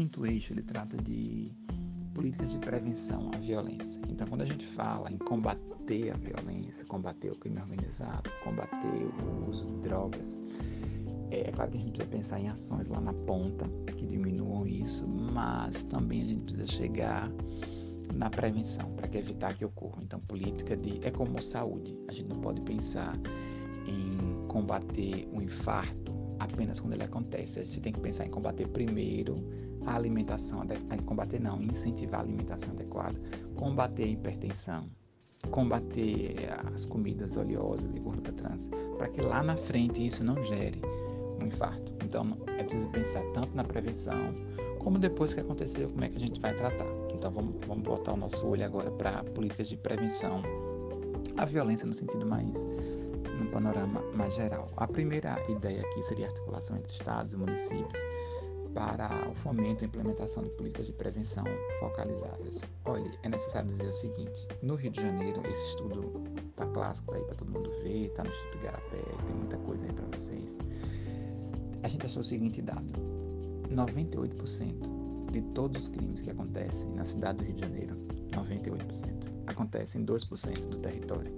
[0.00, 1.52] quinto eixo ele trata de
[2.14, 4.00] políticas de prevenção à violência.
[4.08, 9.50] Então, quando a gente fala em combater a violência, combater o crime organizado, combater o
[9.50, 10.38] uso de drogas,
[11.30, 14.66] é, é claro que a gente precisa pensar em ações lá na ponta que diminuam
[14.66, 17.30] isso, mas também a gente precisa chegar
[18.14, 20.02] na prevenção para evitar que ocorra.
[20.02, 21.94] Então, política de é como saúde.
[22.08, 23.18] A gente não pode pensar
[23.86, 27.62] em combater o infarto apenas quando ele acontece.
[27.62, 29.36] Você tem que pensar em combater primeiro
[29.86, 30.62] a alimentação,
[31.06, 33.18] combater não, incentivar a alimentação adequada,
[33.56, 34.88] combater a hipertensão,
[35.50, 36.36] combater
[36.74, 40.80] as comidas oleosas e gordura trans, para que lá na frente isso não gere
[41.40, 41.92] um infarto.
[42.04, 44.34] Então é preciso pensar tanto na prevenção
[44.78, 46.86] como depois que aconteceu, como é que a gente vai tratar.
[47.12, 50.42] Então vamos, vamos botar o nosso olho agora para políticas de prevenção
[51.36, 52.64] à violência no sentido mais
[53.38, 54.68] no panorama mais geral.
[54.76, 58.02] A primeira ideia aqui seria a articulação entre estados e municípios
[58.74, 61.44] para o fomento e implementação de políticas de prevenção
[61.78, 62.66] focalizadas.
[62.84, 67.22] Olha, é necessário dizer o seguinte: no Rio de Janeiro, esse estudo está clássico aí
[67.24, 70.58] para todo mundo ver, está no Instituto Garapé, tem muita coisa aí para vocês.
[71.82, 72.92] A gente achou o seguinte dado:
[73.70, 77.96] 98% de todos os crimes que acontecem na cidade do Rio de Janeiro,
[78.30, 81.32] 98%, acontecem em 2% do território.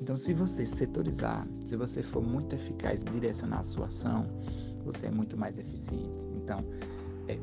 [0.00, 4.26] Então, se você setorizar, se você for muito eficaz direcionar a sua ação,
[4.84, 6.26] você é muito mais eficiente.
[6.44, 6.62] Então,
[7.26, 7.38] é,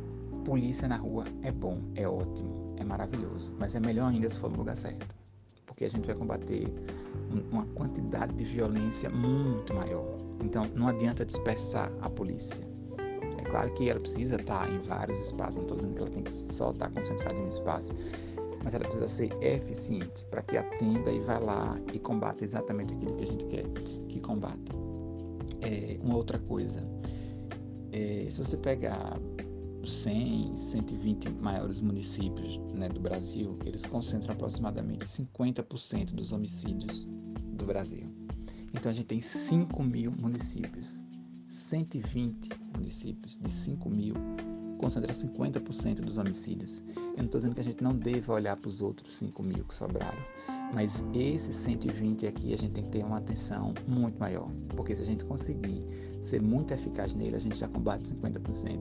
[0.45, 4.51] polícia na rua é bom, é ótimo, é maravilhoso, mas é melhor ainda se for
[4.51, 5.15] no lugar certo,
[5.65, 6.71] porque a gente vai combater
[7.51, 10.05] uma quantidade de violência muito maior.
[10.43, 12.63] Então, não adianta dispersar a polícia.
[13.39, 16.23] É claro que ela precisa estar em vários espaços, não estou dizendo que ela tem
[16.23, 17.91] que só estar concentrada em um espaço,
[18.63, 23.15] mas ela precisa ser eficiente para que atenda e vá lá e combata exatamente aquilo
[23.15, 23.67] que a gente quer
[24.07, 24.71] que combata.
[25.61, 26.83] É, uma outra coisa,
[27.91, 29.19] é, se você pegar
[29.85, 37.07] 100, 120 maiores municípios né, do Brasil, eles concentram aproximadamente 50% dos homicídios
[37.53, 38.07] do Brasil.
[38.73, 40.85] Então a gente tem 5 mil municípios,
[41.45, 44.13] 120 municípios de 5 mil
[44.77, 46.83] concentra 50% dos homicídios.
[46.95, 49.63] Eu não estou dizendo que a gente não deva olhar para os outros 5 mil
[49.63, 50.17] que sobraram,
[50.73, 55.01] mas esses 120 aqui a gente tem que ter uma atenção muito maior, porque se
[55.01, 55.83] a gente conseguir
[56.21, 58.79] ser muito eficaz nele, a gente já combate 50%.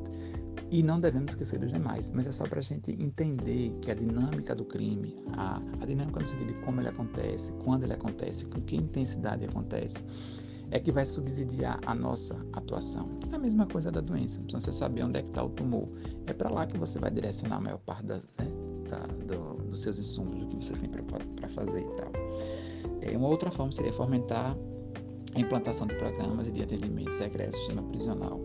[0.71, 3.95] E não devemos esquecer dos demais, mas é só para a gente entender que a
[3.95, 8.45] dinâmica do crime, a, a dinâmica no sentido de como ele acontece, quando ele acontece,
[8.47, 10.05] com que intensidade acontece,
[10.71, 13.09] é que vai subsidiar a nossa atuação.
[13.33, 14.41] É a mesma coisa da doença.
[14.41, 15.89] Então, você saber onde é que está o tumor,
[16.27, 18.19] é para lá que você vai direcionar a maior parte né,
[18.89, 22.13] da, do, dos seus insumos, do que você tem para fazer e tal.
[23.03, 24.57] É, uma outra forma seria fomentar
[25.35, 28.41] a implantação de programas e de atendimentos regressos no sistema prisional.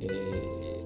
[0.00, 0.84] É,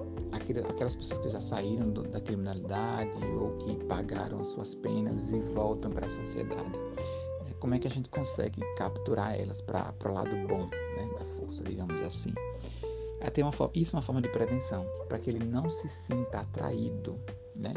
[0.69, 5.39] aquelas pessoas que já saíram do, da criminalidade ou que pagaram as suas penas e
[5.39, 6.79] voltam para a sociedade
[7.63, 11.63] como é que a gente consegue capturar elas para o lado bom né, da força,
[11.63, 12.33] digamos assim.
[13.21, 17.17] Até uma, isso é uma forma de prevenção, para que ele não se sinta atraído
[17.55, 17.73] né,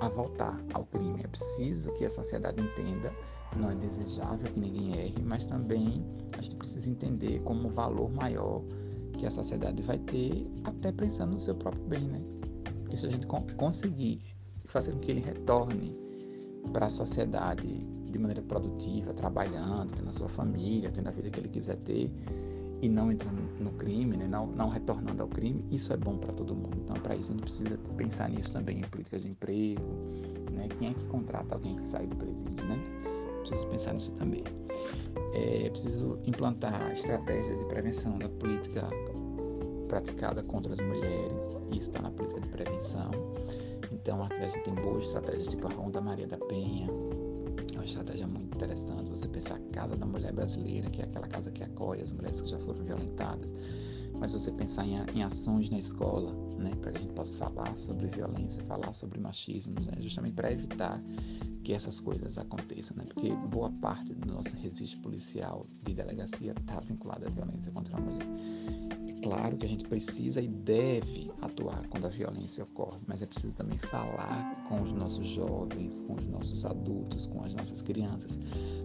[0.00, 1.20] a voltar ao crime.
[1.22, 3.12] É preciso que a sociedade entenda,
[3.56, 6.04] não é desejável que ninguém erre, mas também
[6.36, 8.62] a gente precisa entender como um valor maior
[9.14, 12.08] que a sociedade vai ter, até pensando no seu próprio bem.
[12.08, 12.22] Né?
[12.90, 14.22] E se a gente conseguir
[14.66, 15.96] fazer com que ele retorne
[16.72, 17.66] para a sociedade
[18.10, 22.10] de maneira produtiva, trabalhando, tendo a sua família, tendo a vida que ele quiser ter
[22.80, 24.26] e não entrando no crime, né?
[24.28, 26.78] não, não retornando ao crime, isso é bom para todo mundo.
[26.84, 29.82] Então, para isso, a gente precisa pensar nisso também, em políticas de emprego,
[30.52, 30.68] né?
[30.78, 32.78] quem é que contrata alguém que sai do presídio, né?
[33.40, 34.44] Preciso pensar nisso também.
[35.32, 38.88] É preciso implantar estratégias de prevenção da política
[39.88, 43.10] praticada contra as mulheres, isso está na política de prevenção.
[43.90, 46.88] Então, aqui a gente tem boas estratégias, tipo a Ronda Maria da Penha,
[47.88, 49.10] estratégia muito interessante.
[49.10, 52.40] Você pensar a casa da mulher brasileira, que é aquela casa que acolhe as mulheres
[52.40, 53.52] que já foram violentadas.
[54.18, 57.76] Mas você pensar em, em ações na escola, né, para que a gente possa falar
[57.76, 61.00] sobre violência, falar sobre machismo, né, justamente para evitar
[61.62, 63.04] que essas coisas aconteçam, né?
[63.04, 68.00] Porque boa parte do nosso registro policial de delegacia está vinculada à violência contra a
[68.00, 69.07] mulher.
[69.22, 73.56] Claro que a gente precisa e deve atuar quando a violência ocorre, mas é preciso
[73.56, 78.38] também falar com os nossos jovens, com os nossos adultos, com as nossas crianças,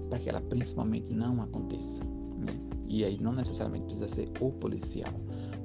[0.10, 2.04] para que ela principalmente não aconteça.
[2.04, 2.54] Né?
[2.88, 5.14] E aí não necessariamente precisa ser o policial,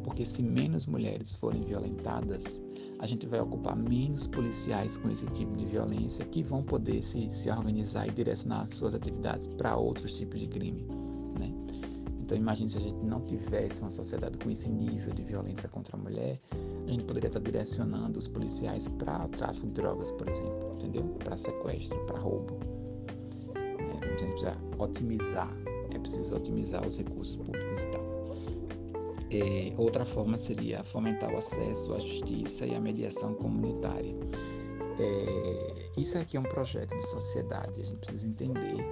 [0.04, 2.62] porque se menos mulheres forem violentadas,
[2.98, 7.30] a gente vai ocupar menos policiais com esse tipo de violência que vão poder se,
[7.30, 10.86] se organizar e direcionar suas atividades para outros tipos de crime.
[12.28, 15.96] Então imagine se a gente não tivesse uma sociedade com esse nível de violência contra
[15.96, 16.38] a mulher,
[16.86, 21.04] a gente poderia estar direcionando os policiais para tráfico de drogas, por exemplo, entendeu?
[21.24, 22.60] Para sequestro, para roubo.
[23.54, 25.56] É, a gente precisa otimizar,
[25.94, 28.04] é preciso otimizar os recursos públicos e tal.
[29.30, 34.14] É, outra forma seria fomentar o acesso à justiça e à mediação comunitária.
[34.98, 38.84] É, isso aqui é um projeto de sociedade, a gente precisa entender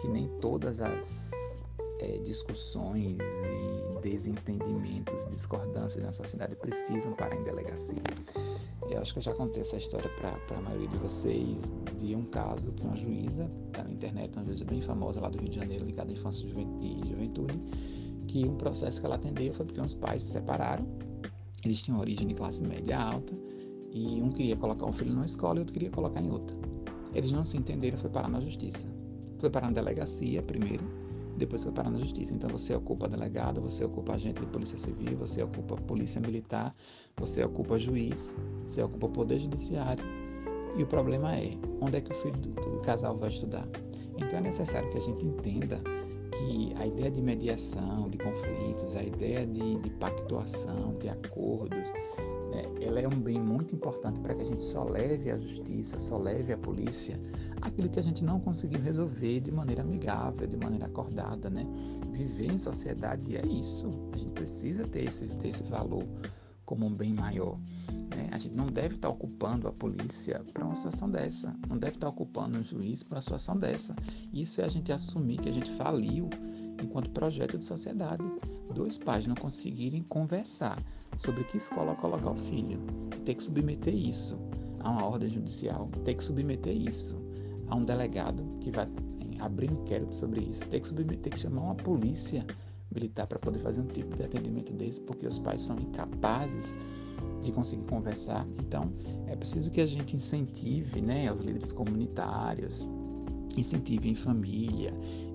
[0.00, 1.33] que nem todas as
[2.04, 8.02] é, discussões e desentendimentos, discordâncias na sociedade precisam parar em delegacia.
[8.90, 11.58] Eu acho que eu já contei essa história para a maioria de vocês
[11.98, 15.38] de um caso que uma juíza, está na internet, uma juíza bem famosa lá do
[15.38, 17.58] Rio de Janeiro, ligada à infância e juventude,
[18.28, 20.86] que um processo que ela atendeu foi porque uns pais se separaram,
[21.64, 23.32] eles tinham origem de classe média alta,
[23.90, 26.54] e um queria colocar um filho numa escola e outro queria colocar em outra.
[27.14, 28.86] Eles não se entenderam, foi parar na justiça.
[29.38, 30.84] Foi parar na delegacia primeiro,
[31.36, 32.34] depois foi parar na justiça.
[32.34, 36.74] Então você ocupa delegado, você ocupa agente de polícia civil, você ocupa polícia militar,
[37.16, 40.04] você ocupa juiz, você ocupa poder judiciário.
[40.76, 43.68] E o problema é, onde é que o filho do, do casal vai estudar?
[44.16, 45.80] Então é necessário que a gente entenda
[46.30, 51.84] que a ideia de mediação, de conflitos, a ideia de, de pactuação, de acordos,
[52.84, 56.18] ela é um bem muito importante para que a gente só leve à justiça, só
[56.18, 57.18] leve à polícia
[57.64, 61.66] aquilo que a gente não conseguiu resolver de maneira amigável, de maneira acordada, né?
[62.12, 63.90] Viver em sociedade é isso.
[64.12, 66.04] A gente precisa ter esse, ter esse valor
[66.64, 67.58] como um bem maior.
[68.14, 68.28] Né?
[68.32, 72.08] A gente não deve estar ocupando a polícia para uma situação dessa, não deve estar
[72.08, 73.94] ocupando um juiz para uma situação dessa.
[74.32, 76.28] Isso é a gente assumir que a gente faliu
[76.82, 78.22] enquanto projeto de sociedade.
[78.74, 80.82] Dois pais não conseguirem conversar
[81.16, 82.80] sobre que escola colocar o filho,
[83.24, 84.36] ter que submeter isso
[84.80, 87.16] a uma ordem judicial, ter que submeter isso
[87.68, 88.88] a um delegado que vai
[89.38, 92.44] abrir um inquérito sobre isso, ter que, submeter, ter que chamar uma polícia
[92.92, 96.74] militar para poder fazer um tipo de atendimento desse, porque os pais são incapazes
[97.40, 98.46] de conseguir conversar.
[98.58, 98.92] Então,
[99.26, 102.88] é preciso que a gente incentive né, os líderes comunitários,
[103.56, 104.92] incentive em família,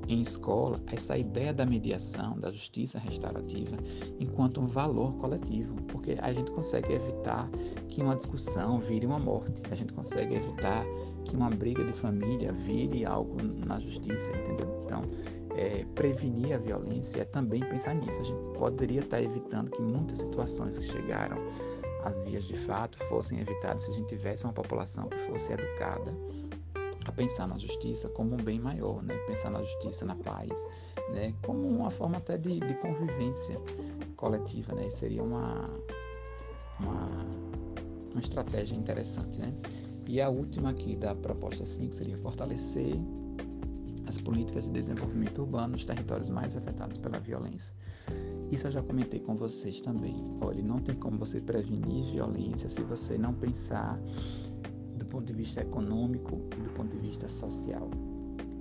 [0.07, 3.77] em escola, essa ideia da mediação, da justiça restaurativa,
[4.19, 7.48] enquanto um valor coletivo, porque a gente consegue evitar
[7.88, 10.83] que uma discussão vire uma morte, a gente consegue evitar
[11.25, 14.81] que uma briga de família vire algo na justiça, entendeu?
[14.83, 15.04] Então,
[15.56, 18.19] é, prevenir a violência é também pensar nisso.
[18.19, 21.38] A gente poderia estar evitando que muitas situações que chegaram
[22.04, 26.16] às vias de fato fossem evitadas se a gente tivesse uma população que fosse educada
[27.09, 29.15] a pensar na justiça como um bem maior, né?
[29.27, 30.50] Pensar na justiça, na paz,
[31.11, 31.33] né?
[31.45, 33.59] Como uma forma até de, de convivência
[34.15, 34.89] coletiva, né?
[34.89, 35.69] Seria uma,
[36.79, 37.09] uma,
[38.11, 39.53] uma estratégia interessante, né?
[40.07, 42.95] E a última aqui da proposta 5 seria fortalecer
[44.07, 47.75] as políticas de desenvolvimento urbano nos territórios mais afetados pela violência.
[48.51, 50.15] Isso eu já comentei com vocês também.
[50.41, 54.00] Olha, não tem como você prevenir violência se você não pensar
[55.09, 57.89] ponto de vista econômico e do ponto de vista social.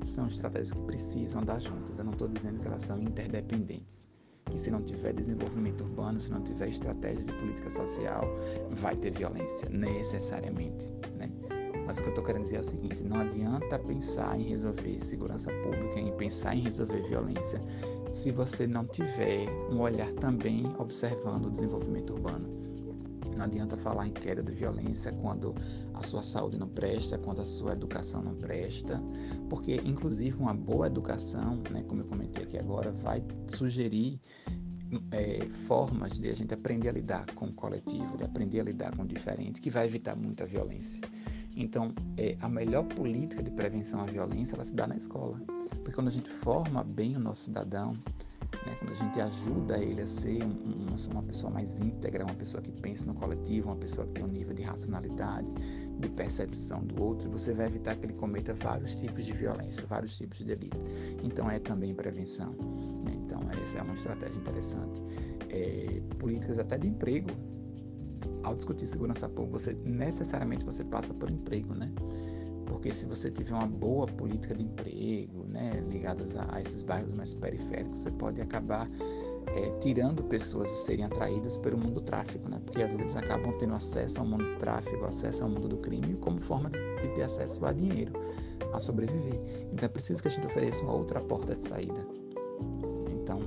[0.03, 1.99] São estratégias que precisam andar juntas.
[1.99, 4.09] Eu não estou dizendo que elas são interdependentes.
[4.47, 8.25] Que se não tiver desenvolvimento urbano, se não tiver estratégia de política social,
[8.71, 10.91] vai ter violência, necessariamente.
[11.17, 11.31] Né?
[11.87, 15.00] Mas o que eu estou querendo dizer é o seguinte: não adianta pensar em resolver
[15.00, 17.61] segurança pública, em pensar em resolver violência,
[18.12, 22.58] se você não tiver um olhar também observando o desenvolvimento urbano.
[23.38, 25.54] Não adianta falar em queda de violência quando
[25.95, 29.00] a sua saúde não presta, quando a sua educação não presta,
[29.49, 34.21] porque inclusive uma boa educação, né, como eu comentei aqui agora, vai sugerir
[35.12, 38.97] é, formas de a gente aprender a lidar com o coletivo, de aprender a lidar
[38.97, 41.00] com o diferente, que vai evitar muita violência.
[41.54, 45.40] Então, é, a melhor política de prevenção à violência ela se dá na escola,
[45.85, 47.97] porque quando a gente forma bem o nosso cidadão,
[48.67, 48.76] né?
[48.78, 52.62] Quando a gente ajuda ele a ser um, um, uma pessoa mais íntegra, uma pessoa
[52.62, 55.50] que pensa no coletivo, uma pessoa que tem um nível de racionalidade,
[55.99, 60.17] de percepção do outro, você vai evitar que ele cometa vários tipos de violência, vários
[60.17, 60.78] tipos de delito.
[61.23, 62.52] Então é também prevenção.
[63.05, 63.12] Né?
[63.25, 65.02] Então essa é uma estratégia interessante.
[65.50, 67.31] É, políticas até de emprego.
[68.43, 71.93] Ao discutir segurança pública, você necessariamente você passa por emprego, né?
[72.78, 77.35] Porque se você tiver uma boa política de emprego, né, ligada a, esses bairros mais
[77.35, 78.88] periféricos, você pode acabar
[79.49, 82.61] é, tirando pessoas a serem atraídas pelo mundo do tráfico, né?
[82.64, 86.14] Porque às vezes acabam tendo acesso ao mundo do tráfico, acesso ao mundo do crime,
[86.20, 88.12] como forma de, de ter acesso a dinheiro,
[88.73, 89.40] a sobreviver.
[89.73, 92.06] Então é preciso que a gente ofereça uma outra porta de saída.
[93.11, 93.40] Então,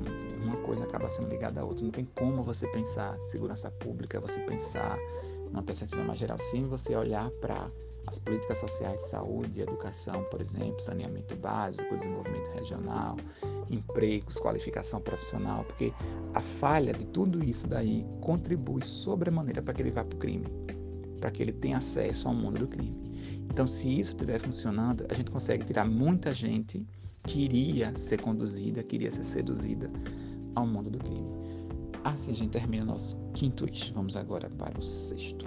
[0.43, 1.85] uma coisa acaba sendo ligada à outra.
[1.85, 4.97] Não tem como você pensar segurança pública, você pensar
[5.49, 7.71] numa perspectiva mais geral, sem você olhar para
[8.07, 13.17] as políticas sociais de saúde, educação, por exemplo, saneamento básico, desenvolvimento regional,
[13.69, 15.93] empregos, qualificação profissional, porque
[16.33, 20.47] a falha de tudo isso daí contribui sobremaneira para que ele vá para o crime,
[21.19, 22.99] para que ele tenha acesso ao mundo do crime.
[23.49, 26.85] Então, se isso estiver funcionando, a gente consegue tirar muita gente
[27.23, 29.91] que iria ser conduzida, que iria ser seduzida
[30.55, 31.29] ao mundo do crime.
[32.03, 33.93] Assim a gente termina nosso quinto eixo.
[33.93, 35.45] Vamos agora para o sexto.